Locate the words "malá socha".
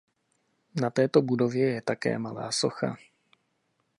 2.19-2.95